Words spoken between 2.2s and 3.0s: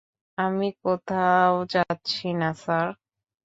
না, স্যার।